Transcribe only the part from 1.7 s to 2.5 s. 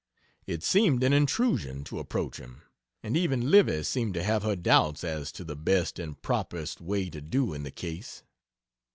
to approach